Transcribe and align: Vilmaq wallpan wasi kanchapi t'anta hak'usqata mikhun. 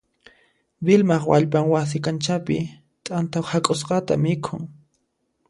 Vilmaq 0.87 1.23
wallpan 1.31 1.65
wasi 1.73 1.97
kanchapi 2.05 2.57
t'anta 3.05 3.37
hak'usqata 3.51 4.13
mikhun. 4.23 4.61